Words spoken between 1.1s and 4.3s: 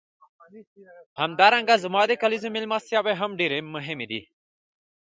همدارنګه زما د کلیزو میلمستیاوې هم ډېرې مهمې دي.